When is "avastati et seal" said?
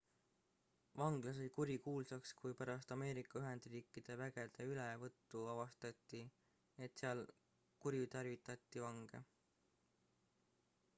5.53-7.25